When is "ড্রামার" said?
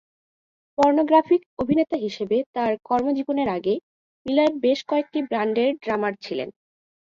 5.83-6.13